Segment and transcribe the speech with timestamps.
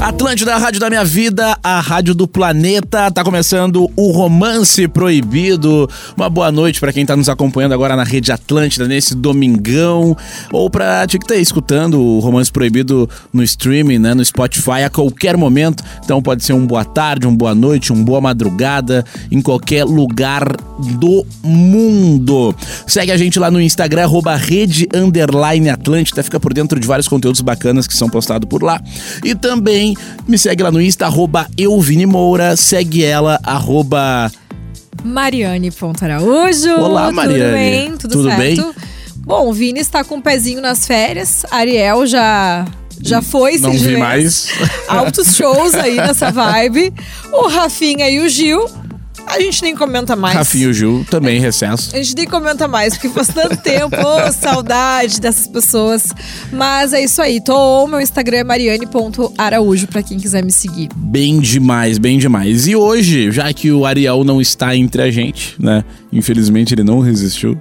[0.00, 3.10] Atlântida, a rádio da minha vida, a rádio do planeta.
[3.10, 5.90] Tá começando o Romance Proibido.
[6.16, 10.16] Uma boa noite para quem tá nos acompanhando agora na rede Atlântida nesse domingão
[10.52, 14.90] ou pra te que tá escutando o Romance Proibido no streaming, né, no Spotify a
[14.90, 15.82] qualquer momento.
[16.04, 20.44] Então pode ser um boa tarde, um boa noite, um boa madrugada em qualquer lugar
[20.78, 22.54] do mundo.
[22.86, 24.88] Segue a gente lá no Instagram arroba rede
[25.72, 28.80] Atlântida, fica por dentro de vários conteúdos bacanas que são postados por lá.
[29.24, 29.87] E também
[30.26, 31.46] me segue lá no Insta, arroba
[32.06, 34.30] Moura, segue ela, arroba...
[35.04, 35.70] Mariane
[36.02, 36.74] Araújo.
[36.80, 37.40] Olá, Mariane.
[37.40, 37.96] Tudo bem?
[37.96, 38.38] Tudo, Tudo certo?
[38.40, 38.74] bem?
[39.18, 41.44] Bom, o Vini está com o pezinho nas férias.
[41.50, 42.66] Ariel já
[43.00, 44.48] já foi, Não vi mais.
[44.88, 46.92] Altos shows aí nessa vibe.
[47.32, 48.66] O Rafinha e o Gil.
[49.28, 50.34] A gente nem comenta mais.
[50.34, 51.94] Rafinha e o Gil, também recesso.
[51.94, 56.04] A gente nem comenta mais, porque faz tanto tempo, ô, saudade dessas pessoas.
[56.52, 60.88] Mas é isso aí, tô, meu Instagram é mariane.araújo, pra quem quiser me seguir.
[60.96, 62.66] Bem demais, bem demais.
[62.66, 65.84] E hoje, já que o Ariel não está entre a gente, né?
[66.12, 67.58] Infelizmente ele não resistiu.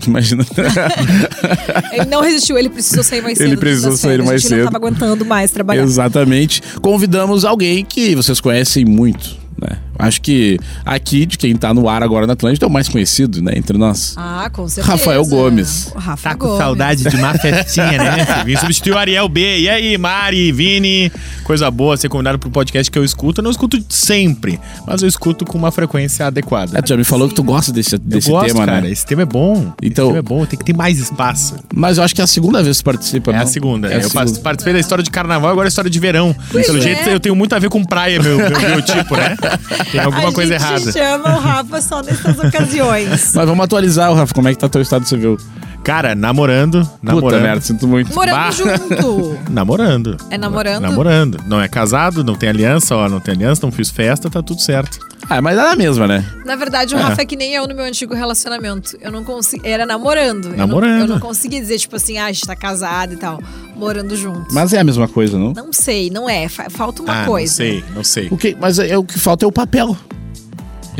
[0.06, 0.46] Imagina.
[1.92, 3.46] Ele não resistiu, ele precisou sair mais cedo.
[3.48, 4.26] Ele precisou sair férias.
[4.26, 4.58] mais A gente cedo.
[4.64, 5.82] não tava aguentando mais trabalhar.
[5.82, 6.62] Exatamente.
[6.80, 9.76] Convidamos alguém que vocês conhecem muito, né?
[10.02, 13.42] Acho que aqui, de quem tá no ar agora na Atlântida, é o mais conhecido,
[13.42, 13.52] né?
[13.56, 14.14] Entre nós.
[14.16, 14.92] Ah, com certeza.
[14.96, 15.92] Rafael Gomes.
[15.94, 16.58] O Rafa Tá com Gomes.
[16.58, 18.42] saudade de uma festinha, né?
[18.44, 19.60] Vim substituir o Ariel B.
[19.60, 21.10] E aí, Mari, Vini?
[21.44, 23.40] Coisa boa ser convidado pro podcast que eu escuto.
[23.40, 26.78] Eu não escuto sempre, mas eu escuto com uma frequência adequada.
[26.78, 28.80] É, tu já me falou que tu gosta desse, eu desse gosto, tema, cara.
[28.82, 28.90] né?
[28.90, 29.72] Esse tema é bom.
[29.82, 31.56] Então- Esse tema é bom, tem que ter mais espaço.
[31.74, 33.42] Mas eu acho que é a segunda vez que tu participa, É não?
[33.42, 33.88] a segunda.
[33.88, 34.40] É a eu segunda.
[34.40, 36.34] participei da história de carnaval, agora é a história de verão.
[36.50, 36.80] Pelo é.
[36.80, 39.36] jeito, eu tenho muito a ver com praia, meu, meu biotipo, né?
[39.90, 40.92] Tem alguma a coisa gente errada.
[40.92, 43.32] chama o Rafa só nessas ocasiões.
[43.34, 45.36] Mas vamos atualizar, Rafa, como é que tá teu estado civil?
[45.82, 46.82] Cara, namorando.
[46.84, 47.42] Puta Namorando.
[47.42, 48.14] merda, sinto muito.
[48.14, 48.50] Morando Bah.
[48.50, 49.38] junto.
[49.50, 50.16] Namorando.
[50.30, 50.82] É namorando?
[50.82, 51.40] Namorando.
[51.46, 54.60] Não é casado, não tem aliança, ó, não tem aliança, não fiz festa, tá tudo
[54.60, 54.98] certo.
[55.28, 56.24] Ah, mas é a mesma, né?
[56.44, 57.02] Na verdade, o É.
[57.02, 58.96] Rafa é que nem eu no meu antigo relacionamento.
[59.00, 59.66] Eu não consegui.
[59.66, 60.46] Era namorando.
[60.46, 61.20] Eu não- Eu não, Namorando.
[61.20, 63.40] conseguia dizer, tipo assim, ah, a gente tá casado e tal.
[63.76, 64.52] Morando junto.
[64.52, 65.52] Mas é a mesma coisa, não?
[65.52, 66.48] Não sei, não é.
[66.48, 67.46] Fa- Falta uma ah, coisa.
[67.50, 68.28] não sei, não sei.
[68.30, 69.96] O que, mas é, o que falta é o papel.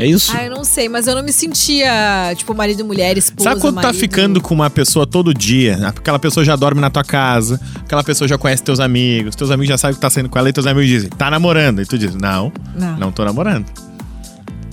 [0.01, 0.31] É isso?
[0.35, 3.61] Ah, eu não sei, mas eu não me sentia, tipo, marido e mulher, esposa, Sabe
[3.61, 3.99] quando tá marido.
[3.99, 5.77] ficando com uma pessoa todo dia?
[5.87, 9.67] Aquela pessoa já dorme na tua casa, aquela pessoa já conhece teus amigos, teus amigos
[9.69, 11.83] já sabem que tá saindo com ela e teus amigos dizem, tá namorando.
[11.83, 12.97] E tu diz, não, Não.
[12.97, 13.65] não, tô namorando.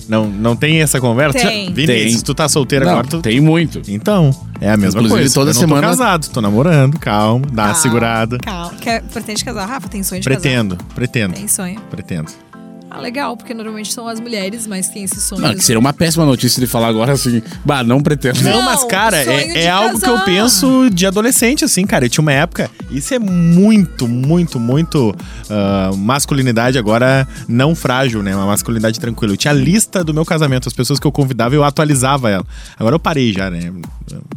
[0.07, 1.37] Não, não tem essa conversa?
[1.37, 1.71] Tem.
[1.71, 2.09] Vini, Tem.
[2.09, 3.21] se tu tá solteira Não, agora, tu...
[3.21, 3.79] tem muito.
[3.87, 5.33] Então, é a mesma Inclusive, coisa.
[5.35, 8.37] toda eu não semana- tô casado, tô namorando, calma, dá uma Calma, segurada.
[8.39, 8.73] Calma.
[8.81, 9.67] Quer, pretende casar?
[9.67, 11.39] Rafa, tem sonho de Pretendo, pretendo, casar?
[11.39, 11.79] Tem sonho.
[11.91, 12.31] pretendo.
[12.91, 15.41] Ah, legal, porque normalmente são as mulheres, mas tem esse sonho.
[15.41, 18.41] Não, que seria uma péssima notícia de falar agora assim, bah, não pretendo.
[18.41, 22.05] Não, Não, mas, cara, é, é algo que eu penso de adolescente, assim, cara.
[22.05, 22.69] Eu tinha uma época.
[22.89, 25.15] Isso é muito, muito, muito
[25.49, 28.35] ah, masculinidade agora não frágil, né?
[28.35, 29.33] Uma masculinidade tranquila.
[29.33, 32.45] Eu tinha a lista do meu casamento, as pessoas que eu convidava, eu atualizava ela.
[32.77, 33.71] Agora eu parei já, né?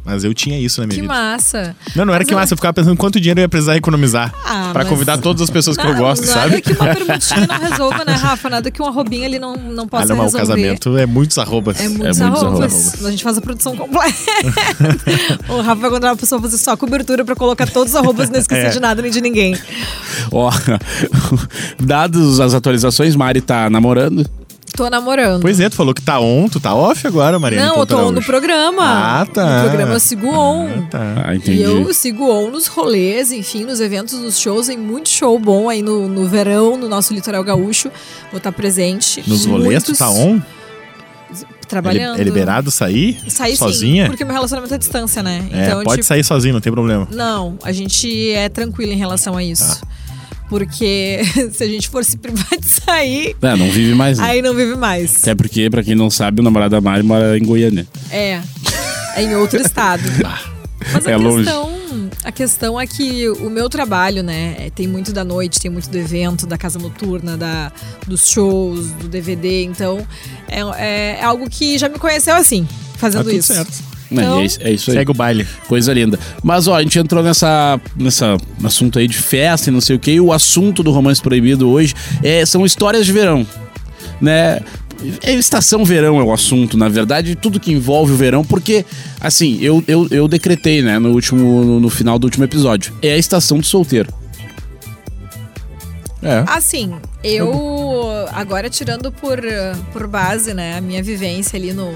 [0.04, 1.12] Mas eu tinha isso na minha Que vida.
[1.12, 1.76] massa.
[1.94, 4.32] Não, não era Mas que massa, eu ficava pensando quanto dinheiro eu ia precisar economizar
[4.44, 6.60] Ah, pra mas- convidar todas as pessoas que eu gosto, nada sabe?
[6.62, 8.50] que uma perguntinha não resolva, né, Rafa?
[8.50, 10.62] Nada que um arrobinho ali não, não Ah, possa não, mas o resolver.
[10.62, 11.80] casamento é muitos arrobas.
[11.80, 12.72] É muitos É muitos arrobas.
[12.86, 13.04] arrobas.
[13.06, 14.14] A gente faz a produção completa.
[15.48, 18.32] o Rafa vai encontrar uma pessoa fazer só cobertura pra colocar todos os arrobas e
[18.32, 18.70] não esquecer É.
[18.70, 19.56] de nada nem de ninguém.
[20.30, 20.50] Ó,
[21.80, 24.26] dados as atualizações, Mari tá namorando.
[24.76, 25.42] Tô namorando.
[25.42, 27.68] Pois é, tu falou que tá on, tu tá off agora, Mariana.
[27.68, 28.82] não, eu tô on no programa.
[29.20, 29.56] Ah, tá.
[29.56, 30.86] No programa eu sigo on.
[30.90, 31.24] Tá.
[31.26, 31.58] Ah, entendi.
[31.58, 34.68] E eu sigo on nos rolês, enfim, nos eventos, nos shows.
[34.68, 37.90] Tem muito show bom aí no, no verão, no nosso litoral gaúcho.
[38.30, 39.22] Vou estar presente.
[39.26, 40.40] Nos rolês, tu Muitos tá on?
[41.68, 42.20] Trabalhando.
[42.20, 43.18] É liberado sair?
[43.28, 44.04] Sair sozinha?
[44.04, 45.48] sim, porque meu relacionamento é à distância, né?
[45.50, 47.08] É, então, pode tipo, sair sozinho, não tem problema.
[47.10, 49.80] Não, a gente é tranquilo em relação a isso.
[49.80, 49.86] Tá.
[50.52, 51.20] Porque
[51.52, 54.18] se a gente for se privar de sair, É, não vive mais.
[54.18, 54.24] Né?
[54.24, 55.22] aí não vive mais.
[55.22, 57.86] Até porque, pra quem não sabe, o namorado da Mari mora em Goiânia.
[58.10, 58.40] É.
[59.16, 60.02] É em outro estado.
[60.92, 61.44] Mas a É longe.
[61.44, 61.70] questão,
[62.24, 65.88] a questão é que o meu trabalho, né, é- tem muito da noite, tem muito
[65.88, 67.70] do evento, da casa noturna, da,
[68.06, 70.04] dos shows, do DVD, então
[70.48, 73.54] é, é- é algo que já me conheceu assim, Tá fazendo tudo isso.
[73.54, 73.72] certo.
[74.12, 74.96] Né, Então- é, isso- é isso aí.
[74.98, 75.46] Segue o baile.
[75.66, 76.18] Coisa linda.
[76.42, 79.98] Mas, ó, a gente entrou nessa, nessa assunto aí de festa e não sei o
[79.98, 80.12] que.
[80.12, 83.46] E o assunto do Romance Proibido hoje é, são histórias de verão.
[84.20, 84.60] Né?
[85.22, 88.84] É estação verão é o assunto, na verdade, tudo que envolve o verão, porque,
[89.20, 92.92] assim, eu, eu, eu decretei, né, no último, no, no final do último episódio.
[93.02, 94.12] É a estação do solteiro.
[96.22, 96.44] É.
[96.46, 96.92] Assim,
[97.24, 97.50] Eu,
[98.32, 99.40] agora tirando por,
[99.92, 101.94] por base, né, a minha vivência ali no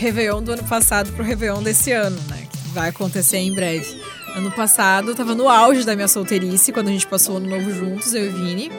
[0.00, 4.00] Réveillon do ano passado pro Réveillon desse ano, né, que vai acontecer em breve.
[4.34, 7.50] Ano passado, eu tava no auge da minha solteirice, quando a gente passou o ano
[7.50, 8.72] novo juntos, eu e Vini.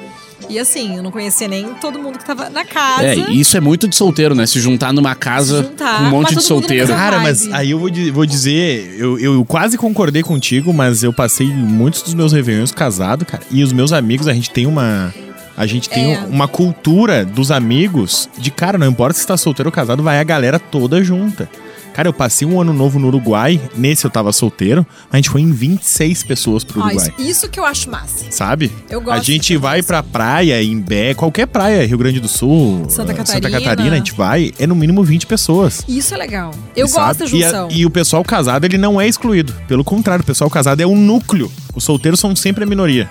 [0.49, 3.03] E assim, eu não conhecia nem todo mundo que tava na casa.
[3.03, 4.47] É, isso é muito de solteiro, né?
[4.47, 6.87] Se juntar numa casa juntar, com um monte de solteiro.
[6.87, 11.47] Cara, mas aí eu vou, vou dizer, eu, eu quase concordei contigo, mas eu passei
[11.47, 13.43] muitos dos meus réveillons casado, cara.
[13.51, 15.13] E os meus amigos, a gente tem uma.
[15.61, 16.19] A gente tem É.
[16.27, 20.23] uma cultura dos amigos de, cara, não importa se tá solteiro ou casado, vai a
[20.23, 21.47] galera toda junta.
[21.93, 25.41] Cara, eu passei um ano novo no Uruguai, nesse eu tava solteiro, a gente foi
[25.41, 27.13] em 26 pessoas pro Ah, Uruguai.
[27.19, 28.25] isso, isso que eu acho massa.
[28.31, 28.71] Sabe?
[28.89, 32.85] Eu gosto A gente vai pra praia, em Bé, qualquer praia, Rio Grande do Sul,
[32.89, 33.51] Santa eh, Santa Catarina.
[33.59, 35.83] Catarina, a gente vai, é no mínimo 20 pessoas.
[35.87, 36.55] Isso é legal.
[36.75, 37.19] Eu Sabe?
[37.19, 37.67] gosto da E a- junção.
[37.69, 39.53] E, o pessoal casado, ele não é excluído.
[39.67, 41.51] Pelo contrário, o pessoal casado é um núcleo.
[41.75, 43.07] Os solteiros são sempre a minoria.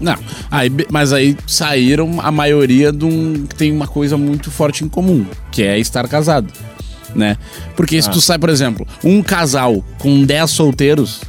[0.00, 0.16] Não,
[0.50, 4.88] aí, mas aí saíram a maioria de um que tem uma coisa muito forte em
[4.88, 6.52] comum, que é estar casado,
[7.14, 7.36] né?
[7.74, 8.02] Porque Ah.
[8.02, 11.22] se tu sai, por exemplo, um casal com 10 solteiros,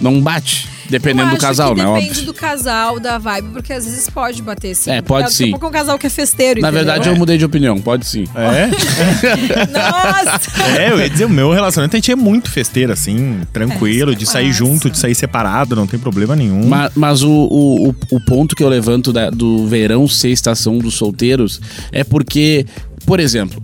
[0.00, 1.84] não bate, dependendo do casal, né?
[1.84, 2.24] Depende Óbvio.
[2.26, 4.90] do casal, da vibe, porque às vezes pode bater sim.
[4.90, 5.50] É, pode a sim.
[5.50, 6.84] pouco é um casal que é festeiro, Na entendeu?
[6.86, 8.24] verdade, eu mudei de opinião, pode sim.
[8.34, 8.66] É?
[9.72, 10.40] Nossa!
[10.78, 14.14] é, eu ia dizer, o meu relacionamento a gente é muito festeiro, assim, tranquilo, É,
[14.14, 14.58] de é sair massa.
[14.58, 16.66] junto, de sair separado, não tem problema nenhum.
[16.66, 20.78] Ma- Mas, o, o, o, o ponto que eu levanto da- do verão ser estação
[20.78, 21.60] dos solteiros
[21.92, 22.66] é porque,
[23.06, 23.62] por exemplo,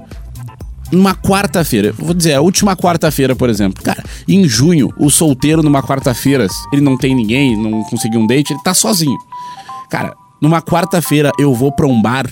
[0.93, 5.83] numa quarta-feira, vou dizer, a última quarta-feira, por exemplo, cara, em junho, o solteiro numa
[5.83, 9.17] quarta-feira, ele não tem ninguém, não conseguiu um date, ele tá sozinho.
[9.91, 12.27] Cara, numa quarta-feira eu vou pra um bar.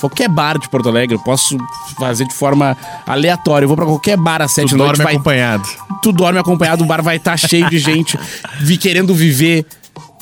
[0.00, 1.58] Qualquer bar de Porto Alegre, eu posso
[1.98, 2.74] fazer de forma
[3.06, 3.64] aleatória.
[3.64, 4.88] Eu vou pra qualquer bar às tu sete da noite.
[4.96, 5.68] dorme Vai, acompanhado.
[6.02, 8.18] tu dorme acompanhado, o bar vai estar cheio de gente
[8.60, 9.66] vi, querendo viver,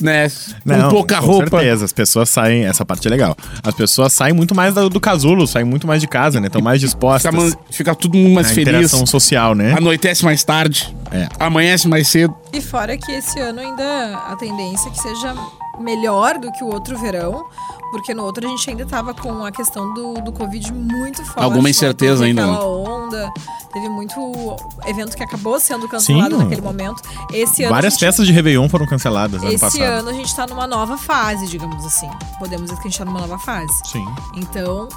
[0.01, 0.27] né?
[0.65, 1.49] Com pouca com roupa.
[1.49, 3.35] certeza, as pessoas saem, essa parte é legal.
[3.63, 6.47] As pessoas saem muito mais do, do casulo, saem muito mais de casa, né?
[6.47, 7.33] Estão mais dispostas.
[7.33, 8.67] Fica, fica todo mundo mais a feliz.
[8.69, 9.73] interação social, né?
[9.73, 10.95] Anoitece mais tarde.
[11.11, 11.27] É.
[11.39, 12.35] Amanhece mais cedo.
[12.53, 15.35] E fora que esse ano ainda a tendência é que seja
[15.79, 17.45] melhor do que o outro verão,
[17.91, 21.39] porque no outro a gente ainda tava com a questão do, do Covid muito forte.
[21.43, 21.69] Alguma né?
[21.71, 22.65] incerteza ainda, Aquela né?
[22.65, 23.33] onda,
[23.73, 24.55] teve muito
[24.85, 26.43] evento que acabou sendo cancelado Sim.
[26.43, 27.01] naquele momento.
[27.33, 29.81] Esse ano Várias gente- festas de Réveillon foram canceladas ano Esse passado.
[29.83, 32.09] ano a gente tá numa nova fase, digamos assim.
[32.37, 33.67] Podemos dizer que a gente tá numa nova fase.
[33.85, 34.05] Sim.
[34.35, 34.87] Então,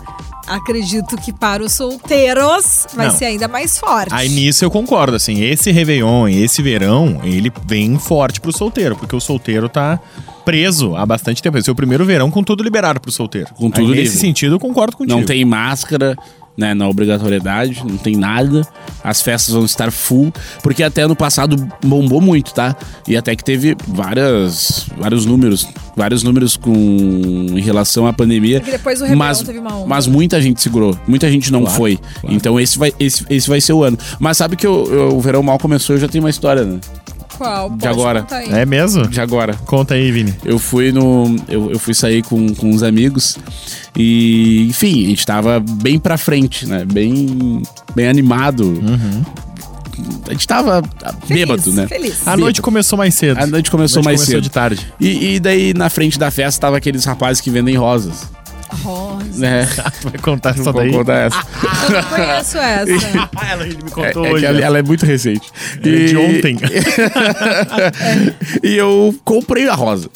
[0.47, 3.15] acredito que para os solteiros vai Não.
[3.17, 4.12] ser ainda mais forte.
[4.12, 9.15] Aí nisso eu concordo, assim, esse Réveillon, esse verão, ele vem forte pro solteiro, porque
[9.17, 9.99] o solteiro tá
[10.44, 11.59] preso há bastante tempo.
[11.59, 13.49] Esse é o primeiro verão com tudo liberado pro solteiro.
[13.55, 14.19] Com tudo Aí, Nesse livre.
[14.21, 15.19] sentido, eu concordo contigo.
[15.19, 16.17] Não tem máscara,
[16.56, 16.75] né?
[16.75, 18.67] Na obrigatoriedade, não tem nada.
[19.03, 20.33] As festas vão estar full.
[20.62, 22.77] Porque até no passado bombou muito, tá?
[23.09, 25.67] E até que teve várias, vários números.
[25.97, 28.61] Vários números com em relação à pandemia.
[28.61, 29.87] Porque depois o mas, teve uma onda.
[29.87, 30.97] mas muita gente segurou.
[31.06, 31.97] Muita gente não Claro, foi.
[32.21, 32.35] claro.
[32.37, 33.99] Então esse vai, esse, esse vai ser o ano.
[34.19, 36.79] Mas sabe que o, o verão mal começou, eu já tenho uma história, né?
[37.43, 37.71] Qual?
[37.71, 38.21] Pode agora.
[38.23, 38.53] contar aí.
[38.53, 39.09] É mesmo?
[39.09, 39.55] De agora.
[39.67, 40.35] Conta aí, Vini.
[40.44, 41.37] Eu fui no.
[41.49, 43.37] Eu, eu fui sair com, com uns amigos
[43.97, 46.85] e, enfim, a gente tava bem pra frente, né?
[46.85, 47.62] Bem,
[47.94, 48.81] bem animado.
[50.29, 50.83] A gente tava
[51.27, 51.87] Feliz, bêbado, né?
[51.87, 52.27] Feliz.
[52.27, 53.39] A noite começou mais cedo.
[53.39, 54.43] A noite começou A noite mais começou cedo.
[54.43, 54.93] de tarde.
[54.99, 58.29] E, e daí na frente da festa tava aqueles rapazes que vendem rosas,
[58.83, 59.25] Rosa.
[59.39, 59.67] né?
[60.01, 60.93] Tu vai contar essa Vou daí?
[60.93, 61.39] contar essa.
[61.89, 63.31] Eu não conheço essa.
[63.37, 64.47] Ah, ela me É, contou é que hoje.
[64.47, 64.67] ela, né?
[64.67, 65.50] ela é muito recente.
[65.76, 66.57] É de ontem.
[68.62, 70.09] e eu comprei a rosa.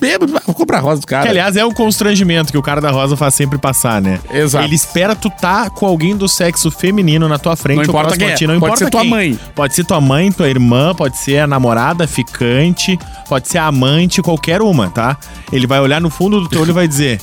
[0.00, 1.22] Bêbado, vou comprar a rosa do cara.
[1.22, 4.18] Que, aliás, é o constrangimento que o cara da rosa faz sempre passar, né?
[4.32, 4.64] Exato.
[4.64, 7.86] Ele espera tu tá com alguém do sexo feminino na tua frente.
[7.86, 8.34] Não ou importa quem a é.
[8.34, 9.10] ti, Não Pode importa ser tua quem.
[9.10, 9.38] mãe.
[9.54, 12.98] Pode ser tua mãe, tua irmã, pode ser a namorada, ficante,
[13.28, 15.16] pode ser a amante, qualquer uma, tá?
[15.52, 17.20] Ele vai olhar no fundo do teu olho e vai dizer...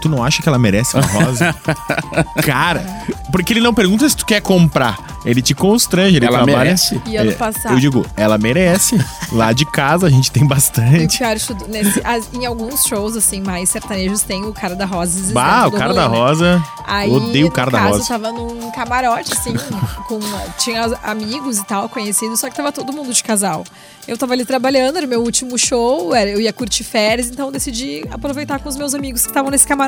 [0.00, 1.54] Tu não acha que ela merece uma rosa?
[2.44, 2.84] Cara,
[3.32, 4.98] porque ele não pergunta se tu quer comprar.
[5.24, 6.58] Ele te constrange, ele Ela trabalha...
[6.64, 7.00] merece?
[7.04, 7.74] E ano É, passado?
[7.74, 8.98] Eu digo, ela merece.
[9.32, 11.18] Lá de casa a gente tem bastante.
[11.46, 15.32] tudo, nesse- as- em alguns shows, assim, mais sertanejos, tem o cara da rosa.
[15.34, 16.16] Bah, o cara rolê, da né?
[16.16, 16.64] rosa.
[16.86, 18.08] Aí, odeio o no cara da caso, rosa.
[18.08, 19.54] tava num camarote, assim,
[20.06, 20.18] com,
[20.58, 23.64] tinha os amigos e tal, conhecidos, só que tava todo mundo de casal.
[24.06, 27.46] Eu tava ali trabalhando, era o meu último show, era, eu ia curtir férias, então
[27.46, 29.87] eu decidi aproveitar com os meus amigos que estavam nesse camarote.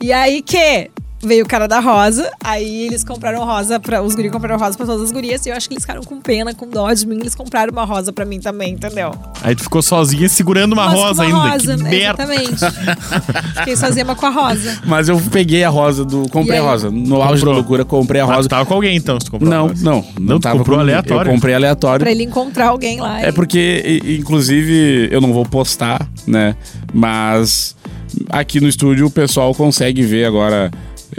[0.00, 0.90] E aí que
[1.20, 4.86] veio o cara da rosa, aí eles compraram rosa para os guris compraram rosa pra
[4.86, 7.16] todas as gurias, e eu acho que eles ficaram com pena, com dó de mim,
[7.18, 9.10] eles compraram uma rosa pra mim também, entendeu?
[9.42, 11.54] Aí tu ficou sozinha segurando uma Mas rosa uma ainda.
[11.56, 11.90] rosa, que né?
[11.90, 12.22] merda.
[12.22, 12.60] Exatamente.
[13.58, 14.78] Fiquei sozinha, mas com a rosa.
[14.84, 16.28] Mas eu peguei a rosa do.
[16.28, 16.88] Comprei a rosa.
[16.88, 17.54] No auge da Comprou.
[17.54, 18.42] loucura, comprei a rosa.
[18.42, 19.84] tu tava com alguém então, se tu comprou a Não, rosa.
[19.84, 20.04] não.
[20.20, 21.30] Não, tu tava comprou aleatório?
[21.30, 22.04] Eu comprei aleatório.
[22.04, 23.20] Pra ele encontrar alguém lá.
[23.20, 26.54] É e- porque, inclusive, eu não vou postar, né?
[26.92, 27.74] Mas
[28.28, 30.70] aqui no estúdio o pessoal consegue ver agora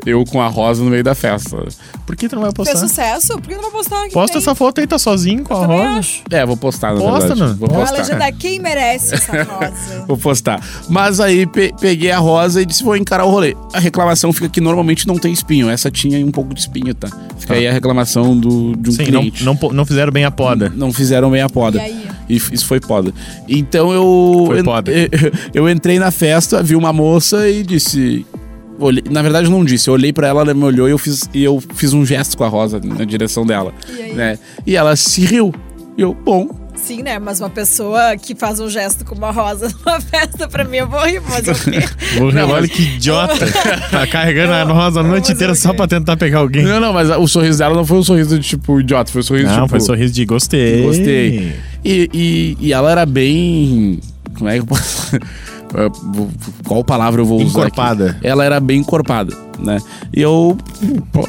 [0.06, 1.58] eu com a rosa no meio da festa.
[2.06, 2.88] Por que tu não vai Fez postar?
[2.88, 3.34] sucesso?
[3.40, 4.14] Por que não vai postar aqui?
[4.14, 4.42] Posta tem?
[4.42, 6.00] essa foto aí, tá sozinho com a Também rosa.
[6.00, 6.22] acho.
[6.30, 7.40] É, vou postar, na Posta, verdade.
[7.42, 7.56] mano.
[7.56, 7.98] Vou Olha a postar.
[8.04, 10.06] legenda, quem merece essa rosa?
[10.08, 10.64] Vou postar.
[10.88, 13.58] Mas aí pe- peguei a rosa e disse, vou encarar o rolê.
[13.74, 15.68] A reclamação fica que normalmente não tem espinho.
[15.70, 17.10] Essa tinha um pouco de espinho, tá?
[17.40, 19.44] Fica aí a reclamação do, de um Sim, não, cliente.
[19.44, 20.72] não, po- não fizeram bem a poda.
[20.76, 21.80] Não fizeram bem a poda.
[21.80, 21.99] E aí?
[22.30, 23.12] E isso foi poda.
[23.48, 24.44] Então eu.
[24.48, 24.92] Foi eu- poda.
[24.92, 25.10] Eu,
[25.66, 28.26] eu entrei na festa, vi uma moça e disse.
[28.80, 29.90] olhei- na verdade, eu não disse.
[29.90, 32.38] Eu olhei pra ela, ela me olhou e eu fiz, e eu fiz um gesto
[32.38, 33.74] com a rosa na direção dela.
[33.98, 34.14] E aí?
[34.14, 34.40] Né?
[34.66, 35.54] E ela se riu.
[35.98, 36.48] E eu, bom,
[36.84, 37.20] Sim, né?
[37.20, 40.88] Mas uma pessoa que faz um gesto com uma rosa numa festa, pra mim, eu
[40.88, 41.84] vou rir, mas o quê?
[42.18, 43.46] Vou Não, olha que idiota.
[43.92, 46.64] tá carregando a rosa a noite inteira eu só pra tentar pegar alguém.
[46.64, 49.24] Não, não, mas o sorriso dela não foi um sorriso de tipo idiota, foi um
[49.24, 49.70] sorriso Não, tipo.
[49.70, 50.82] foi sorriso de gostei.
[50.84, 51.56] Gostei.
[51.84, 54.00] E, e, e ela era bem.
[54.38, 55.12] Como é que eu posso.
[56.66, 57.60] Qual palavra eu vou usar?
[57.62, 57.68] aqui?
[57.68, 58.18] Encorpada.
[58.24, 59.80] Ela era bem encorpada, né?
[60.16, 60.58] E eu.
[61.12, 61.28] pô,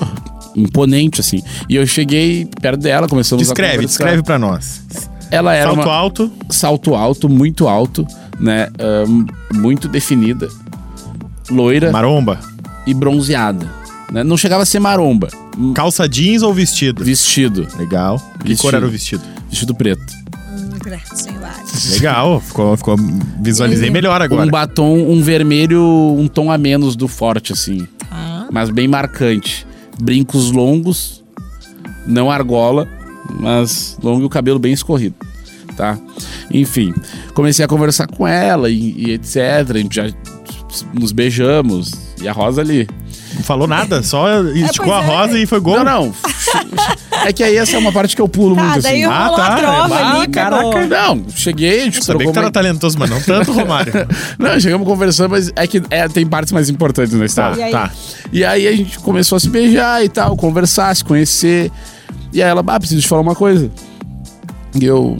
[0.56, 1.42] imponente, assim.
[1.68, 4.82] E eu cheguei perto dela, começamos a Descreve, descreve pra nós.
[5.30, 6.32] Ela era Salto uma, alto.
[6.50, 8.06] salto alto, muito alto,
[8.38, 8.68] né?
[9.54, 10.48] Muito definida,
[11.50, 12.38] loira Maromba.
[12.86, 13.66] e bronzeada.
[14.12, 14.24] Né?
[14.24, 15.28] Não chegava a ser maromba.
[15.56, 17.04] Hum, Calça jeans ou vestido?
[17.04, 17.66] Vestido.
[17.78, 18.18] Legal.
[18.40, 18.58] Que Vestido.
[18.62, 19.22] cor era o vestido?
[19.48, 20.02] Vestido preto.
[21.92, 22.40] Legal.
[22.40, 22.96] Ficou, ficou,
[23.40, 24.46] visualizei E- melhor agora.
[24.46, 25.80] Um batom, um vermelho,
[26.18, 27.86] um tom a menos do forte, assim.
[28.08, 28.48] Tá.
[28.50, 29.66] Mas bem marcante.
[30.00, 31.22] Brincos longos,
[32.06, 32.88] não argola,
[33.38, 35.14] mas longo e o cabelo bem escorrido.
[35.76, 35.98] Tá?
[36.52, 36.92] Enfim,
[37.34, 39.36] comecei a conversar com ela e, e etc.
[39.74, 40.10] A gente já
[40.92, 41.92] nos beijamos.
[42.20, 42.86] E a Rosa ali.
[43.34, 45.16] Não falou nada, só esticou a pois é.
[45.16, 45.76] rosa e foi gol.
[45.76, 46.14] Não, não.
[47.24, 49.12] é que aí essa é uma parte que eu pulo Tá, muito daí assim.
[49.12, 49.46] Ah, tá.
[49.46, 50.62] a trova Ah, ali, caraca.
[50.70, 50.86] pegou.
[50.88, 53.92] Não, cheguei, a gente Sabia que trocou tu era uma- talentoso, mas não tanto, Romário.
[54.36, 57.56] Não, chegamos conversando, mas é que é, tem partes mais importantes na história.
[57.60, 57.70] E aí?
[57.70, 57.90] tá.
[58.32, 61.70] E aí a gente começou a se beijar e tal, conversar, se conhecer.
[62.32, 63.70] E aí ela, ah, preciso te falar uma coisa.
[64.80, 65.18] E eu.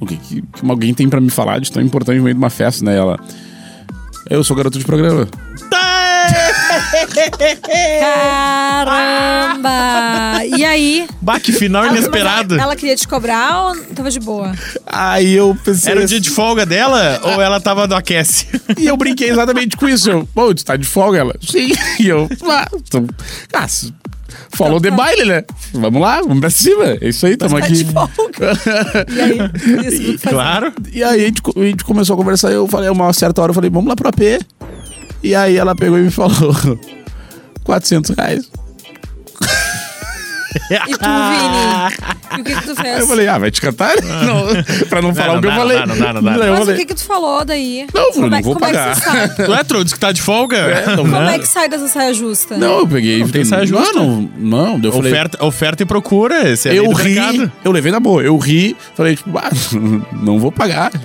[0.00, 2.38] O que, que, que alguém tem pra me falar de tão importante no meio de
[2.40, 2.96] uma festa, né?
[2.96, 3.18] Ela.
[4.28, 5.28] Eu sou garoto de programa.
[8.82, 10.44] Caramba!
[10.44, 11.06] E aí?
[11.20, 12.58] Bah, que final Ela- inesperado.
[12.58, 14.52] Ela, queria te cobrar ou tava de boa?
[14.86, 15.92] Aí eu pensei.
[15.92, 18.46] Era o assim- dia de folga dela ou ela tava do aquece?
[18.78, 20.10] E eu brinquei exatamente com isso.
[20.10, 21.18] Eu, pô, tu tá de folga?
[21.18, 21.72] Ela, sim.
[22.00, 23.04] E eu, ah, tô,
[23.52, 23.66] ah,
[24.50, 25.44] follow the baile, né?
[25.72, 26.84] Vamos lá, vamos pra cima.
[27.00, 27.84] É isso aí, tamo Tá aqui.
[27.84, 28.12] de folga.
[29.12, 29.38] E aí?
[30.14, 30.72] Isso, claro.
[30.92, 32.50] E aí a gente, a gente começou a conversar.
[32.52, 34.20] Eu falei, uma certa hora, eu falei, vamos lá pro AP.
[35.22, 36.54] E aí ela pegou e me falou:
[37.64, 38.50] 400 reais.
[40.70, 42.16] E tu, Vini?
[42.36, 42.94] E o que que tu fez?
[42.94, 43.94] Aí eu falei, ah, vai te cantar?
[44.02, 44.46] Não,
[44.88, 45.78] pra não falar não o que eu dá, falei.
[45.78, 46.46] não dá, não dá, não dá.
[46.46, 47.86] Eu Mas o falei, que que tu falou daí?
[47.92, 48.90] Não, eu como não é, vou como pagar.
[48.90, 49.28] É que você sai?
[49.46, 50.56] Tu é, Tro, diz que tá de folga?
[50.56, 51.28] É, não, Como não.
[51.28, 52.56] é que sai dessa saia justa?
[52.56, 53.20] Não, eu peguei.
[53.20, 53.92] Não tem saia justa.
[53.92, 54.80] Não, não, não.
[54.82, 56.48] Eu falei, Oferta, oferta e procura.
[56.48, 57.52] Esse é eu ri, mercado.
[57.64, 58.22] eu levei na boa.
[58.22, 59.50] Eu ri, falei, tipo, ah,
[60.22, 60.90] não vou pagar.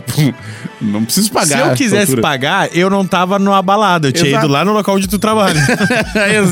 [0.79, 1.48] Não preciso pagar.
[1.48, 4.10] Se eu quisesse pagar, eu não tava numa balada.
[4.10, 4.46] Eu tinha Exato.
[4.46, 5.60] ido lá no local onde tu trabalha.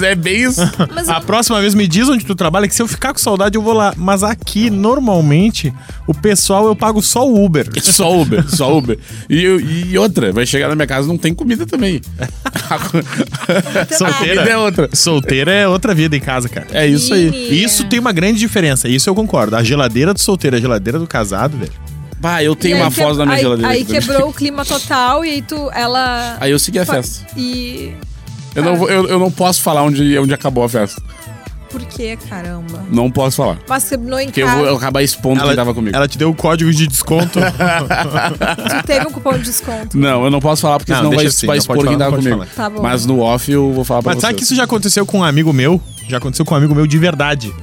[0.04, 0.62] é bem isso.
[0.96, 3.56] Mas A próxima vez me diz onde tu trabalha, que se eu ficar com saudade
[3.56, 3.94] eu vou lá.
[3.96, 5.74] Mas aqui, normalmente,
[6.08, 7.68] o pessoal eu pago só o Uber.
[7.82, 8.98] Só Uber, só Uber.
[9.30, 12.02] E, e outra, vai chegar na minha casa não tem comida também.
[13.98, 14.42] Solteira.
[14.50, 14.90] é outra.
[14.94, 16.68] Solteira é outra vida em casa, cara.
[16.72, 17.64] É isso aí.
[17.64, 19.56] Isso tem uma grande diferença, isso eu concordo.
[19.56, 21.72] A geladeira do solteiro e a geladeira do casado, velho.
[22.20, 23.72] Bah, eu tenho uma que- foto na minha aí, geladeira.
[23.72, 24.02] Aí também.
[24.02, 26.38] quebrou o clima total e aí tu, ela...
[26.40, 27.26] Aí eu segui a festa.
[27.38, 27.92] E...
[28.56, 31.02] Eu não, vou- eu, eu não posso falar onde, onde acabou a festa.
[31.76, 32.86] Por que, caramba?
[32.90, 33.58] Não posso falar.
[33.68, 34.64] Mas terminou em Porque eu casa.
[34.64, 35.94] vou acabar expondo quem tava comigo.
[35.94, 37.38] ela te deu o código de desconto.
[38.80, 39.98] Tu teve um cupom de desconto.
[39.98, 41.98] Não, eu não posso falar porque Não, senão vai, assim, vai não expor pode quem
[41.98, 42.50] falar, tava não comigo.
[42.54, 42.70] falar.
[42.70, 42.82] Tá bom.
[42.82, 44.30] Mas no off eu vou falar pra Mas vocês.
[44.30, 45.82] sabe que isso já aconteceu com um amigo meu?
[46.08, 47.54] Já aconteceu com um amigo meu de verdade.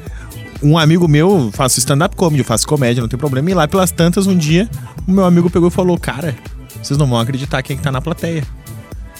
[0.62, 3.50] Um amigo meu, faço stand-up comedy, eu faço comédia, não tem problema.
[3.50, 4.68] E lá pelas tantas, um dia,
[5.08, 6.36] o meu amigo pegou e falou: Cara,
[6.82, 8.44] vocês não vão acreditar quem que tá na plateia.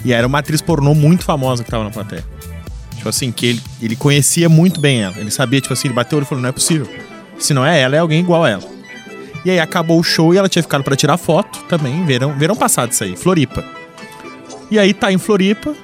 [0.05, 2.25] E era uma atriz pornô muito famosa que tava na plateia.
[3.03, 5.19] Tipo assim, que ele, ele conhecia muito bem ela.
[5.19, 6.89] Ele sabia, tipo assim, ele bateu o olho e falou: Não é possível.
[7.37, 8.63] Se não é ela, é alguém igual a ela.
[9.45, 12.05] E aí acabou o show e ela tinha ficado pra tirar foto também.
[12.07, 13.65] Verão, verão passado isso aí, Floripa.
[14.71, 15.75] E aí tá em Floripa,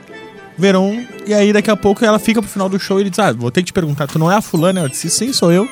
[0.57, 1.05] verão.
[1.27, 3.33] E aí daqui a pouco ela fica pro final do show e ele diz: Ah,
[3.33, 4.79] vou ter que te perguntar, tu não é a fulana?
[4.79, 5.69] Ela disse, sim, sou eu.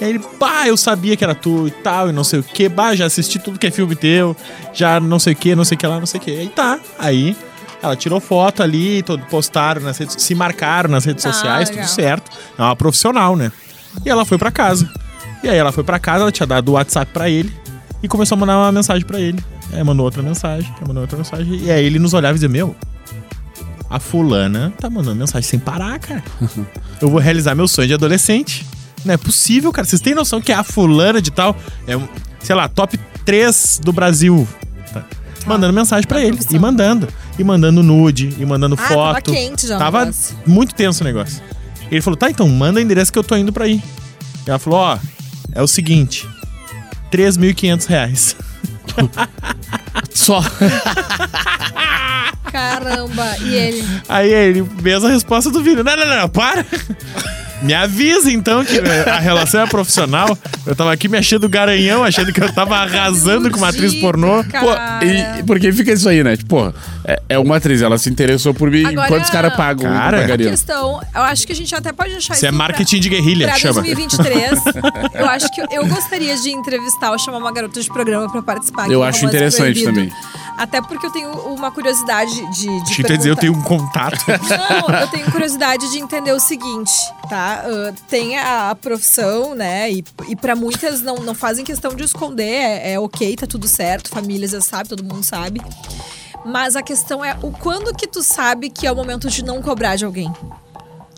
[0.00, 2.42] E aí ele, bah, eu sabia que era tu e tal, e não sei o
[2.42, 4.34] que, bah, já assisti tudo que é filme teu,
[4.72, 6.30] já não sei o que, não sei o que lá, não sei o que.
[6.30, 7.36] Aí tá, aí
[7.82, 11.84] ela tirou foto ali, postaram nas redes, se marcaram nas redes Ah, sociais, legal.
[11.84, 12.30] tudo certo.
[12.58, 13.52] É uma profissional, né?
[14.04, 14.90] E ela foi pra casa.
[15.42, 17.52] E aí ela foi pra casa, ela tinha dado o WhatsApp pra ele
[18.02, 19.42] e começou a mandar uma mensagem pra ele.
[19.72, 21.60] Aí mandou outra mensagem, aí mandou outra mensagem.
[21.62, 22.74] E aí ele nos olhava e dizia: Meu,
[23.90, 26.22] a fulana tá mandando mensagem sem parar, cara.
[27.00, 28.66] Eu vou realizar meu sonho de adolescente.
[29.04, 29.86] Não é possível, cara.
[29.86, 31.56] Vocês têm noção que a fulana de tal
[31.86, 31.96] é,
[32.40, 34.46] sei lá, top 3 do Brasil.
[34.92, 35.04] Tá?
[35.46, 36.38] Mandando mensagem pra na ele.
[36.50, 37.08] E mandando.
[37.38, 38.96] E mandando nude, e mandando Ah, foto.
[38.96, 40.10] tava quente já Tava
[40.46, 41.40] muito tenso o negócio.
[41.90, 43.82] Ele falou, tá, então manda o endereço que eu tô indo pra ir.
[44.46, 44.98] E ela falou, ó,
[45.52, 46.28] é o seguinte,
[47.12, 48.36] 3.500 reais.
[50.12, 50.42] Só.
[52.50, 53.36] Caramba.
[53.40, 53.84] E ele?
[54.08, 55.82] Aí ele, mesma resposta do Vini.
[55.82, 56.64] Não, não, não, para.
[57.62, 60.36] Me avisa então que a relação é profissional.
[60.66, 64.44] Eu tava aqui me achando garanhão, achando que eu tava arrasando com uma atriz pornô.
[64.44, 65.04] Pô, Cara.
[65.04, 66.36] e, porque fica isso aí, né?
[66.36, 66.72] Tipo,
[67.04, 68.84] é, é uma atriz, ela se interessou por mim.
[68.84, 69.90] Agora- Quantos caras pagam?
[69.90, 70.50] Cara, eu A pagaria?
[70.50, 73.48] questão, eu acho que a gente até pode achar Isso é pra- marketing de guerrilha,
[73.48, 73.74] pra chama.
[73.82, 74.60] 2023,
[75.14, 78.84] eu acho que eu gostaria de entrevistar ou chamar uma garota de programa pra participar.
[78.86, 79.86] Eu do acho interessante Proibido.
[79.86, 80.12] também.
[80.58, 82.82] Até porque eu tenho uma curiosidade de.
[82.82, 84.18] de ia dizer, eu tenho um contato.
[84.28, 86.92] Não, eu tenho curiosidade de entender o seguinte,
[87.28, 87.64] tá?
[87.64, 89.90] Ah, tem a, a profissão, né?
[89.90, 93.68] E, e para muitas não, não fazem questão de esconder, é, é ok, tá tudo
[93.68, 95.62] certo, famílias já sabem, todo mundo sabe.
[96.44, 99.62] Mas a questão é o quando que tu sabe que é o momento de não
[99.62, 100.32] cobrar de alguém?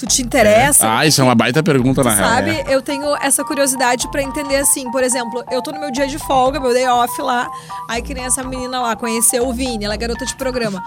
[0.00, 0.90] Tu te interessa?
[0.90, 2.28] Ah, isso é uma baita pergunta, na real.
[2.30, 2.64] Sabe, É.
[2.74, 6.18] eu tenho essa curiosidade pra entender assim, por exemplo, eu tô no meu dia de
[6.18, 7.48] folga, meu day off lá,
[7.88, 10.82] aí que nem essa menina lá, conheceu o Vini, ela é garota de programa.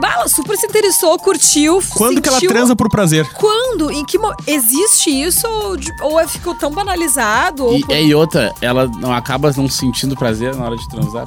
[0.00, 3.28] Bah, ela super se interessou, curtiu, Quando que ela sentiu- transa por prazer?
[3.34, 3.90] Quando?
[3.90, 4.32] Em que mo...
[4.46, 5.46] Existe isso?
[5.46, 7.66] Ou, de- ou é- ficou tão banalizado?
[7.66, 10.88] ou E, por- é, e outra, ela não acaba não sentindo prazer na hora de
[10.88, 11.26] transar.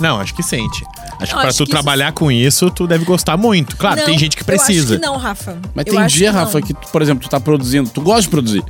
[0.00, 0.84] Não, acho que sente.
[1.20, 3.76] Acho Eu que pra acho tu que isso- trabalhar com isso, tu deve gostar muito.
[3.76, 4.96] Claro, Não, tem gente que Eu acho precisa.
[4.98, 5.58] que não, Rafa.
[5.74, 6.44] Mas Eu tem acho dia, que não.
[6.44, 8.64] Rafa, que, tu, por exemplo, tu tá produzindo, tu gosta de produzir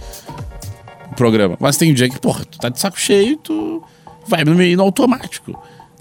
[1.10, 3.82] o programa, mas tem dia que, porra, tu tá de saco cheio e tu
[4.26, 5.58] vai no, meio- no automático.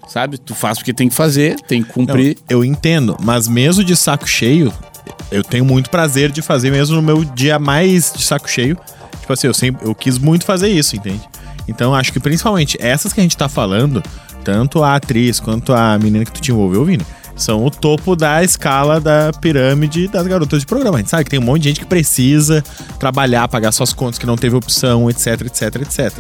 [0.08, 0.38] Sabe?
[0.38, 2.38] Tu faz porque tem que fazer, tem que Não, cumprir.
[2.50, 4.74] eu entendo, mas mesmo de saco cheio,
[5.32, 8.78] eu tenho muito prazer de fazer mesmo no meu dia mais de saco cheio.
[9.22, 11.22] Tipo assim, eu sempre eu quis muito fazer isso, entende?
[11.68, 14.04] Então acho que principalmente essas que a gente tá falando,
[14.44, 18.44] tanto a atriz quanto a menina que tu te envolveu, Vini, são o topo da
[18.44, 20.98] escala da pirâmide das garotas de programa.
[20.98, 22.64] A gente sabe que tem um monte de gente que precisa
[23.00, 26.12] trabalhar, pagar suas contas, que não teve opção, etc, etc, etc.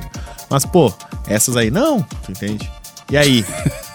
[0.49, 0.91] Mas, pô,
[1.27, 2.69] essas aí não, tu entende?
[3.11, 3.45] E aí?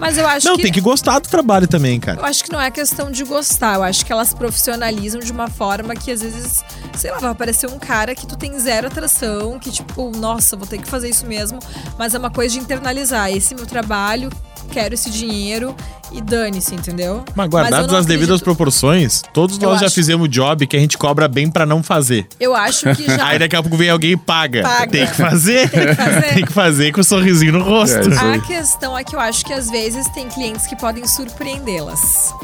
[0.00, 0.62] Mas eu acho não, que.
[0.62, 2.20] tem que gostar do trabalho também, cara.
[2.20, 5.48] Eu acho que não é questão de gostar, eu acho que elas profissionalizam de uma
[5.48, 6.64] forma que às vezes,
[6.96, 10.66] sei lá, vai aparecer um cara que tu tem zero atração, que tipo, nossa, vou
[10.66, 11.58] ter que fazer isso mesmo,
[11.98, 13.30] mas é uma coisa de internalizar.
[13.30, 14.30] Esse é meu trabalho,
[14.70, 15.74] quero esse dinheiro
[16.12, 17.24] e dane-se, entendeu?
[17.34, 19.94] Mas guardados as devidas proporções, todos Eu nós já acho.
[19.94, 22.26] fizemos job que a gente cobra bem pra não fazer.
[22.38, 23.26] Eu acho que já.
[23.30, 24.62] Aí daqui a pouco vem alguém e paga.
[24.62, 24.90] Paga.
[24.90, 25.68] Tem que fazer.
[25.70, 26.22] Tem que fazer.
[26.34, 28.10] Tem que fazer com um sorrisinho no rosto.
[28.12, 28.34] É.
[28.34, 32.34] A questão é que eu acho que às vezes tem clientes que podem surpreendê-las.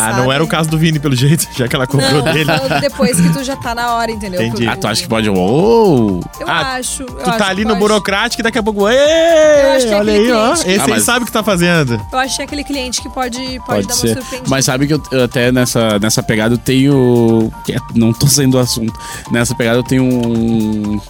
[0.00, 0.20] Ah, sabe?
[0.22, 2.50] não era o caso do Vini, pelo jeito, já que ela comprou Não, dele.
[2.80, 4.42] depois que tu já tá na hora, entendeu?
[4.42, 4.66] Entendi.
[4.68, 5.28] Ah, tu acha que pode.
[5.30, 6.20] Uou!
[6.40, 7.02] Eu Ah, acho.
[7.02, 8.86] eu Tu acho tá ali no burocrático e daqui a pouco.
[8.86, 10.54] Que é olha aí, ó.
[10.54, 12.00] que- Esse Ah, aí mas- sabe o que tá fazendo.
[12.12, 14.06] Eu acho que é aquele cliente que pode, pode, Pode dar ser.
[14.08, 14.50] uma surpreendida.
[14.50, 17.52] Mas sabe que eu, eu até nessa, nessa pegada eu tenho.
[17.68, 18.92] é- Não tô saindo do assunto.
[19.30, 21.00] Nessa pegada eu tenho um-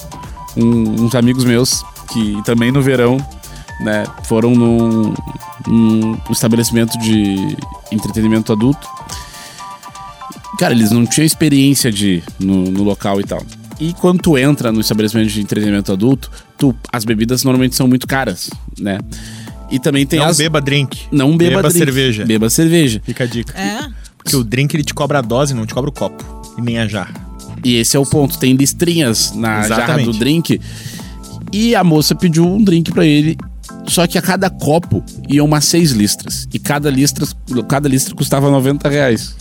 [0.56, 3.16] um- uns amigos meus que também no verão,
[3.80, 5.14] né, foram num,
[5.66, 7.56] num estabelecimento de
[7.92, 8.86] entretenimento adulto.
[10.58, 13.42] Cara, eles não tinham experiência de ir no, no local e tal.
[13.78, 18.06] E quando tu entra no estabelecimento de entretenimento adulto, tu, as bebidas normalmente são muito
[18.06, 18.98] caras, né?
[19.70, 20.36] E também tem Não as.
[20.36, 21.06] beba drink.
[21.10, 21.78] Não beba, Beba drink.
[21.84, 22.26] cerveja.
[22.26, 23.00] Beba cerveja.
[23.04, 23.58] Fica a dica.
[23.58, 23.88] É?
[24.18, 26.22] Porque o drink ele te cobra a dose, não te cobra o copo.
[26.58, 27.14] E nem a jarra.
[27.64, 28.38] E esse é o ponto.
[28.38, 30.12] Tem listrinhas na jarra Exatamente.
[30.12, 30.60] do drink.
[31.52, 33.38] E a moça pediu um drink pra ele.
[33.86, 36.46] Só que a cada copo iam umas seis listras.
[36.52, 37.26] E cada listra,
[37.68, 39.34] cada listra custava 90 reais.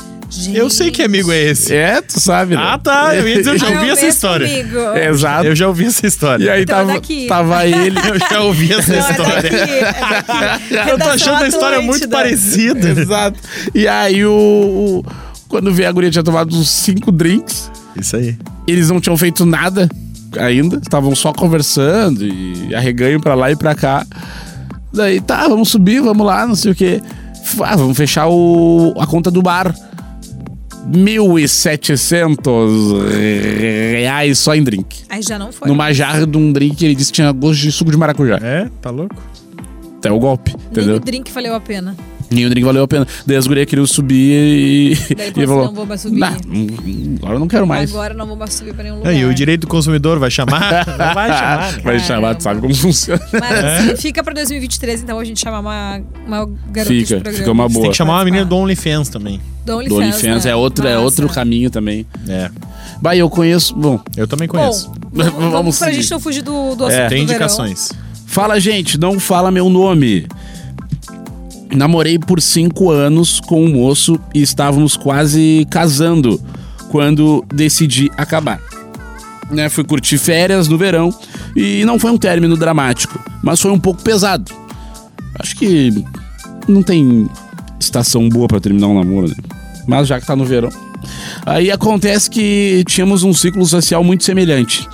[0.53, 1.73] Eu sei que amigo é esse.
[1.75, 2.61] É, tu sabe, né?
[2.63, 3.15] Ah, tá.
[3.15, 4.45] Eu ia dizer, eu já é ouvi essa história.
[4.47, 4.77] Amigo.
[4.95, 5.45] Exato.
[5.45, 6.43] Eu já ouvi essa história.
[6.45, 7.27] E aí Então é tava, daqui.
[7.27, 7.97] tava ele.
[8.07, 9.41] Eu já ouvi essa Não, é história.
[9.41, 10.73] daqui, é daqui.
[10.91, 12.89] Eu tô achando a história muito parecida.
[13.01, 13.39] Exato.
[13.73, 15.05] E aí o, o-
[15.47, 17.71] Quando veio a guria tinha tomado uns cinco drinks.
[17.99, 18.37] Isso aí.
[18.67, 19.89] Eles não tinham feito nada
[20.37, 24.05] ainda, estavam só conversando e arreganho pra lá e pra cá.
[24.93, 27.01] Daí, tá, vamos subir, vamos lá, não sei o quê.
[27.63, 29.73] Ah, vamos fechar o, a conta do bar.
[30.91, 35.03] 1.700 reais só em drink.
[35.09, 35.67] Aí já não foi.
[35.67, 38.39] Numa jarra de um drink, ele disse que tinha gosto de suco de maracujá.
[38.41, 39.15] É, tá louco?
[39.97, 40.95] Até o golpe, Nem entendeu?
[40.95, 41.95] o drink valeu a pena.
[42.31, 43.07] E o drink valeu a pena.
[43.25, 45.15] Daí as gurias queriam subir e.
[45.15, 46.19] Daí e você falou: não vou mais subir.
[46.19, 47.89] "Nah, hum, agora eu não quero mais.
[47.89, 49.13] Agora não vou mais subir pra nenhum lugar.
[49.13, 50.85] É, e o direito do consumidor vai chamar?
[51.13, 51.71] Vai chamar.
[51.73, 51.81] né?
[51.83, 53.21] Vai chamar, tu sabe como funciona.
[53.33, 57.67] Mas assim, fica pra 2023, então a gente chamar uma, uma garota Fica, fica uma
[57.67, 57.81] Você boa.
[57.83, 58.55] tem que chamar uma menina do.
[58.55, 59.41] OnlyFans também.
[59.65, 60.51] Do OnlyFans, Do OnlyFans né?
[60.51, 62.05] é, outro, é outro caminho também.
[62.27, 62.49] É.
[63.01, 63.73] Bah, eu conheço.
[63.75, 64.89] Bom, Eu também conheço.
[64.89, 66.01] Bom, vamos, Vamos pra seguir.
[66.01, 67.31] gente não fugir do, do assunto É, do tem verão.
[67.33, 67.91] indicações.
[68.25, 70.27] fala, gente, não fala meu nome.
[71.73, 76.41] Namorei por cinco anos com um moço e estávamos quase casando
[76.89, 78.59] quando decidi acabar.
[79.51, 81.13] Né, fui curtir férias no verão
[81.55, 84.51] e não foi um término dramático, mas foi um pouco pesado.
[85.39, 86.05] Acho que
[86.67, 87.27] não tem
[87.79, 89.35] estação boa pra terminar um namoro, né?
[89.87, 90.69] Mas já que tá no verão.
[91.45, 94.87] Aí acontece que tínhamos um ciclo social muito semelhante.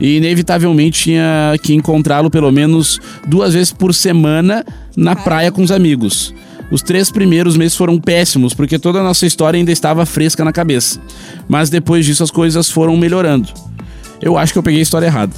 [0.00, 4.64] E inevitavelmente tinha que encontrá-lo pelo menos duas vezes por semana
[4.96, 6.34] na praia com os amigos.
[6.70, 10.52] Os três primeiros meses foram péssimos, porque toda a nossa história ainda estava fresca na
[10.52, 11.00] cabeça.
[11.48, 13.48] Mas depois disso as coisas foram melhorando.
[14.22, 15.32] Eu acho que eu peguei a história errada.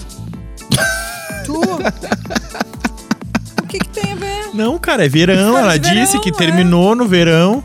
[1.46, 1.54] Tu?
[3.62, 4.54] o que, que tem a ver?
[4.54, 5.56] Não, cara, é verão.
[5.56, 6.32] Ela de disse verão, que é.
[6.32, 7.64] terminou no verão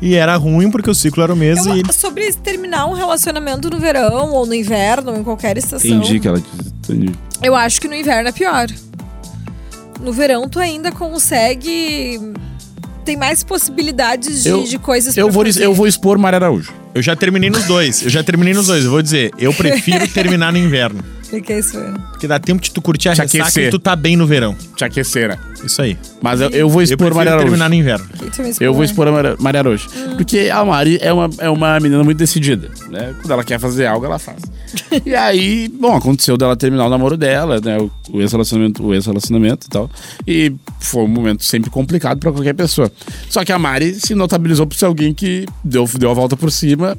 [0.00, 1.72] e era ruim porque o ciclo era o mesmo.
[1.74, 1.92] Eu- e...
[1.92, 5.90] sobre terminar um relacionamento no verão ou no inverno, ou em qualquer estação.
[5.90, 6.72] Entendi que ela disse.
[6.90, 7.12] Entendi.
[7.42, 8.66] Eu acho que no inverno é pior.
[10.00, 12.20] No verão, tu ainda consegue.
[13.04, 15.64] Tem mais possibilidades de, Eu- de coisas Eu vou, fazer.
[15.64, 16.72] eu vou expor Maria Araújo.
[16.94, 18.02] Eu já terminei nos dois.
[18.02, 18.84] Eu já terminei nos dois.
[18.84, 21.02] Eu vou dizer, eu prefiro terminar no inverno.
[21.28, 21.78] O que, que é isso?
[22.10, 23.68] Porque dá tempo de tu curtir a Te ressaca aquecer.
[23.68, 24.56] e tu tá bem no verão.
[24.74, 25.38] Te aqueceira.
[25.62, 25.98] Isso aí.
[26.22, 27.46] Mas eu, eu vou Eu expor prefiro Maria Araújo.
[27.48, 28.06] terminar no inverno.
[28.14, 29.88] O que tu me Eu vou expor a Maria- Maria Araújo.
[30.16, 33.14] Porque a Mari é uma, é uma menina muito decidida, né?
[33.20, 34.38] Quando ela quer fazer algo, ela faz.
[35.04, 37.76] e aí, bom, aconteceu dela terminar o namoro dela, né?
[37.78, 39.90] O, o ex-relacionamento o ex-relacionamento e tal.
[40.26, 42.90] E foi um momento sempre complicado pra qualquer pessoa.
[43.28, 46.50] Só que a Mari se notabilizou por ser alguém que deu, deu a volta por
[46.50, 46.96] cima,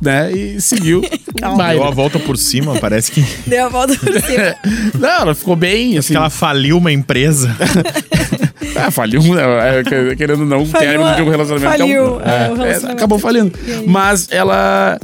[0.00, 0.32] né?
[0.32, 1.00] E seguiu.
[1.34, 4.54] Deu a volta por cima, parece que, Deu a volta por cima.
[4.98, 6.12] Não, ela ficou bem, assim.
[6.12, 7.54] que ela faliu uma empresa.
[8.76, 9.42] Ah, faliu, né?
[9.80, 11.66] É, que- querendo ou não, um Faliu, término de um relacionamento.
[11.66, 12.86] é um- faliu, é, o é, relacionamento.
[12.92, 13.58] acabou falindo.
[13.66, 13.86] Aí?
[13.86, 14.98] Mas ela.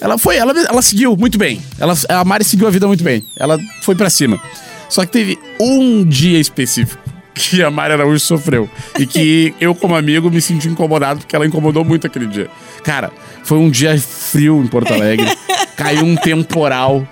[0.00, 1.60] Ela foi, ela, ela seguiu muito bem.
[1.78, 3.24] Ela, a Mari seguiu a vida muito bem.
[3.36, 4.40] Ela foi pra cima.
[4.88, 7.02] Só que teve um dia específico
[7.38, 8.68] que a Mari Araújo sofreu.
[8.98, 12.48] E que eu, como amigo, me senti incomodado porque ela incomodou muito aquele dia.
[12.82, 13.10] Cara,
[13.44, 15.26] foi um dia frio em Porto Alegre.
[15.76, 17.06] caiu um temporal.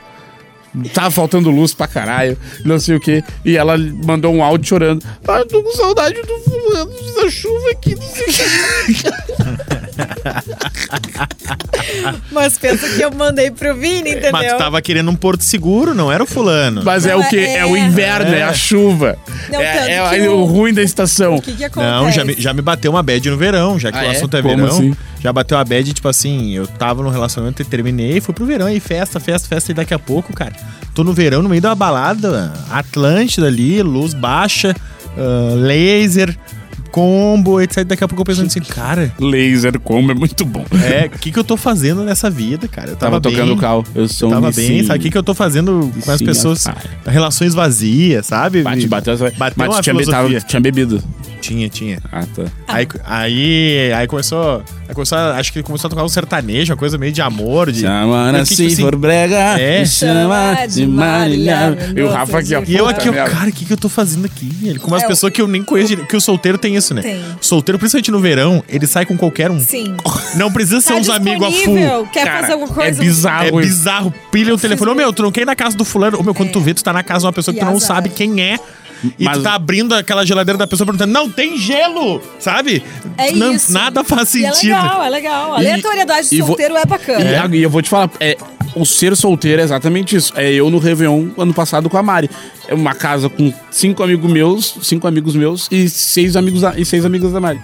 [0.92, 3.24] Tava faltando luz pra caralho, não sei o que.
[3.42, 5.02] E ela mandou um áudio chorando.
[5.26, 9.75] Ah, tô com saudade do fulano, da chuva aqui, não sei o que.
[12.30, 14.32] Mas pensa que eu mandei pro Vini, entendeu?
[14.32, 16.82] Mas tu tava querendo um porto seguro, não era o fulano.
[16.84, 17.38] Mas é o que?
[17.38, 19.16] é- É, o inverno, é, a chuva.
[19.50, 20.36] Não, é tanto é que o...
[20.38, 21.36] o- ruim da estação.
[21.36, 21.92] O que que acontece?
[21.92, 24.10] Não, já me, já me bateu uma bad no verão, já que Ah, o é?
[24.10, 24.68] assunto é, Como verão.
[24.68, 24.96] assim?
[25.20, 28.66] Já bateu a bad, tipo assim, eu tava no relacionamento e terminei, fui pro verão
[28.66, 30.52] aí, festa, festa, festa, e daqui a pouco, cara,
[30.94, 34.74] tô no verão, no meio da balada, Atlântida ali, luz baixa,
[35.16, 36.36] ah, laser,
[36.96, 37.84] combo, etc.
[37.84, 40.64] Daqui a pouco eu pensando assim, cara, Laser como é muito bom.
[40.82, 42.92] é, o que que eu tô fazendo nessa vida, cara?
[42.92, 43.84] Eu Tava, tava, tocando bem, o cal.
[43.94, 46.66] Eu sou Tava um bem, sabe o que, que eu tô fazendo com as pessoas?
[46.66, 46.88] Alfara.
[47.06, 48.62] Relações vazias, sabe?
[48.62, 49.14] Bate, bateu.
[49.18, 50.48] Bateu Mas uma tinha, be- tava- filosofia.
[50.48, 51.02] tinha bebido.
[51.42, 51.98] Tinha, tinha.
[52.10, 52.44] Ah, tá.
[52.66, 54.62] Aí, aí, aí começou,
[54.94, 57.80] começou, acho que ele começou a tocar um sertanejo, uma coisa meio de amor, de...
[57.80, 59.80] Chama assim, tipo assim, for brega, É.
[59.80, 60.86] me chama de.
[60.86, 62.62] Marília E o Rafa aqui, ó.
[62.66, 63.30] E eu aqui, eu, merda.
[63.30, 64.80] cara, o que, que eu tô fazendo aqui, velho?
[64.80, 65.96] Com umas É, pessoas que eu nem conheço.
[66.06, 67.02] Que o solteiro tem isso, né?
[67.02, 67.22] Tem.
[67.40, 69.60] Solteiro, principalmente no verão, ele sai com qualquer um.
[69.60, 69.94] Sim.
[70.36, 72.06] Não precisa ser Tá uns amigos a full.
[72.12, 73.00] Quer Cara, fazer alguma coisa?
[73.00, 73.46] é bizarro.
[73.46, 74.14] É bizarro.
[74.30, 74.90] Pilha o telefone.
[74.90, 76.18] Ô, meu, tronquei na casa do fulano.
[76.20, 77.62] Ô, meu, quando tu vê, tu tá na casa de uma pessoa que É.
[77.62, 77.96] E tu não azar.
[77.96, 78.58] sabe quem é.
[79.18, 82.20] E Mas- tu tá abrindo aquela geladeira da pessoa perguntando, não, tem gelo!
[82.38, 82.82] Sabe?
[83.16, 83.72] É não, isso.
[83.72, 84.74] Nada faz E é sentido.
[84.76, 85.52] legal, é legal.
[85.54, 87.46] A aleatoriedade de vou- solteiro é bacana.
[87.54, 88.36] E, e eu vou te falar, é,
[88.74, 90.32] o ser solteiro é exatamente isso.
[90.36, 92.28] É eu no Réveillon ano passado com a Mari.
[92.68, 96.84] É uma casa com cinco amigos meus, cinco amigos meus e seis amigos da, e
[96.84, 97.60] seis amigas da Mari.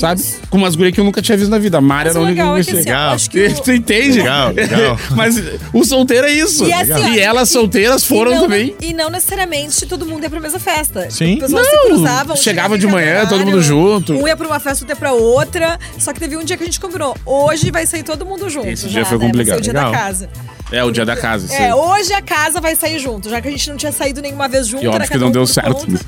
[0.00, 0.22] Sabe?
[0.48, 1.78] Com umas gurias que eu nunca tinha visto na vida.
[1.78, 2.92] A Mari Mas era a o única que eu é que assim, conhecia.
[2.92, 3.14] ó, Legal.
[3.14, 4.18] acho que o- Tu entende?
[4.18, 4.98] Legal, legal.
[5.16, 6.64] Mas o solteiro é isso.
[6.64, 8.74] E assim, ó, e elas e- solteiras foram e não, também.
[8.80, 11.10] E não necessariamente todo mundo ia pra mesma festa.
[11.10, 11.34] Sim.
[11.36, 12.32] O pessoal se Não, cruzava.
[12.32, 14.14] um chegava de manhã, todo mundo junto.
[14.14, 15.78] Um ia pra uma festa, outro ia pra outra.
[15.98, 17.16] Só que teve um dia que a gente combinou.
[17.26, 18.66] Hoje vai sair todo mundo junto.
[18.68, 19.26] Esse já, dia foi né?
[19.26, 19.54] complicado.
[19.56, 19.92] Vai ser o dia Legal.
[19.92, 20.28] da casa.
[20.72, 21.46] É o dia da casa.
[21.46, 23.28] isso É, hoje a casa vai sair junto.
[23.28, 24.84] Já que a gente não tinha saído nenhuma vez junto.
[24.84, 25.74] E óbvio era que não deu certo.
[25.86, 26.00] conta.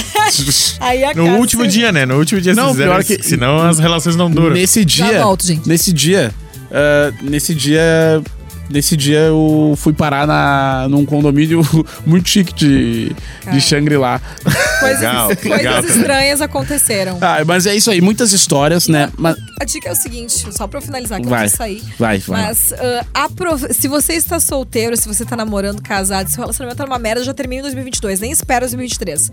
[0.80, 2.04] Aí a No casa último dia, né?
[2.06, 4.54] No último dia Não, vocês fizeram pior que- Senão as relações não duram.
[4.54, 5.22] Nesse dia.
[5.22, 5.68] volto, gente.
[5.68, 6.34] Nesse dia.
[6.72, 8.22] ah, nesse dia.
[8.70, 11.60] Nesse dia eu fui parar na, num condomínio
[12.06, 13.56] muito chique de, Cara.
[13.56, 14.20] de Shangri-La.
[14.80, 15.84] Coisas, Legal, coisas legal.
[15.84, 17.18] estranhas aconteceram.
[17.20, 19.10] Ah, mas é isso aí, muitas histórias, né?
[19.18, 21.44] Mas, A dica é o seguinte, só pra eu finalizar, que Vai.
[21.44, 21.82] eu vou sair.
[21.98, 22.42] vai, vai.
[22.46, 22.72] Mas
[23.12, 26.98] aprove- se você está solteiro, se você tá namorando, casado, se o relacionamento tá numa
[26.98, 28.20] merda, já termina em 2022.
[28.20, 29.30] Nem espera 2023.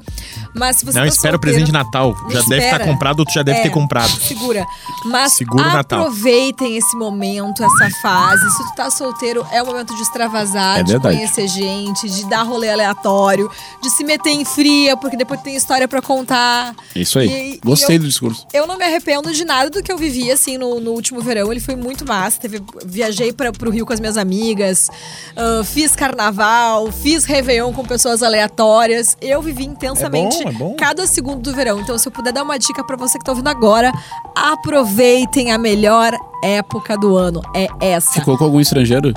[0.53, 2.13] Mas se você Não tá espera o presente de Natal.
[2.29, 2.83] Já deve estar espera.
[2.85, 4.09] comprado ou tu já deve É, ter comprado.
[4.19, 4.65] Segura.
[5.05, 6.01] Mas Segura o Natal.
[6.01, 8.49] aproveitem esse momento, essa fase.
[8.51, 11.15] Se tu tá solteiro, é o momento de extravasar, É de verdade.
[11.17, 13.49] conhecer gente, de dar rolê aleatório,
[13.81, 16.75] de se meter em fria, porque depois tem história pra contar.
[16.95, 17.27] Isso aí.
[17.27, 18.45] E- e Gostei eu- do discurso.
[18.53, 21.51] Eu não me arrependo de nada do que eu vivi, assim, no, no último verão.
[21.51, 22.39] Ele foi muito massa.
[22.39, 24.89] Teve, viajei para pro Rio com as minhas amigas,
[25.35, 29.17] ah, fiz carnaval, fiz Réveillon com pessoas aleatórias.
[29.21, 30.75] Eu vivi intensamente É bom, é bom.
[30.77, 31.79] cada segundo do verão.
[31.79, 33.91] Então, se eu puder dar uma dica pra você que tá ouvindo agora,
[34.35, 36.13] aproveitem a melhor
[36.43, 37.41] época do ano.
[37.53, 38.13] É essa.
[38.13, 39.13] Você colocou algum estrangeiro?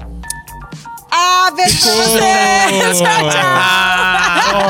[1.11, 1.89] Ah, beijo!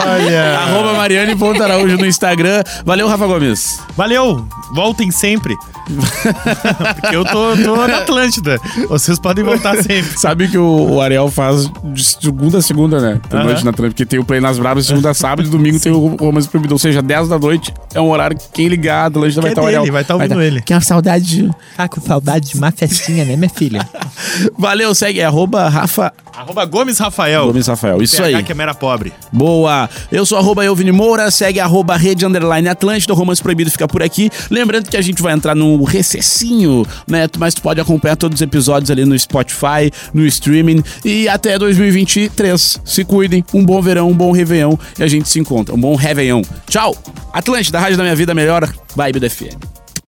[0.07, 0.59] Olha.
[0.59, 2.63] Arroba Mariane Ponta Araújo no Instagram.
[2.85, 3.81] Valeu, Rafa Gomes.
[3.97, 4.47] Valeu!
[4.75, 5.55] Voltem sempre.
[7.01, 8.61] Porque eu tô, tô na Atlântida.
[8.88, 10.12] Vocês podem voltar sempre.
[10.19, 13.21] Sabe que o, o Ariel faz de segunda a segunda, né?
[13.29, 13.45] Por Aham.
[13.47, 15.93] noite na Trump, porque tem o Play nas Bravas, segunda a sábado e domingo tem
[15.93, 16.75] o Romance Proibido.
[16.75, 19.62] Ou seja, 10 da noite é um horário que quem ligar, a Atlântida vai estar
[19.62, 19.93] é o Ariel.
[19.93, 20.61] vai tá ouvindo tá- ele.
[20.62, 21.25] Que é a saudade.
[21.25, 23.87] de- Tá com saudade de uma festinha, né, minha filha?
[24.59, 27.46] Valeu, segue, é arroba Rafa Arroba Gomes Rafael.
[27.48, 28.03] Gomes Rafael.
[28.03, 28.42] Isso PH aí.
[28.42, 29.12] que é mera pobre.
[29.31, 29.90] Boa!
[30.11, 34.03] Eu sou arroba Elvini Moura, segue arroba Rede Underline Atlântida, o Romance Proibido fica por
[34.03, 34.31] aqui.
[34.50, 37.29] Lembrando que a gente vai entrar no recessinho, né?
[37.38, 42.81] Mas tu pode acompanhar todos os episódios ali no Spotify, no streaming e até 2023.
[42.87, 45.74] Se cuidem, um bom verão, um bom Réveillon e a gente se encontra.
[45.74, 46.40] Um bom Réveillon.
[46.66, 46.96] Tchau!
[47.35, 49.80] Atlântida, Rádio da Minha Vida Melhor, Vibe do FM.